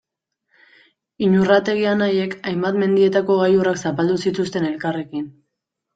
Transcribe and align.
Iñurrategi 1.25 1.85
anaiek 1.91 2.33
hainbat 2.53 2.81
mendietako 2.85 3.39
gailurrak 3.43 3.81
zapaldu 3.91 4.19
zituzten 4.29 4.67
elkarrekin. 4.71 5.29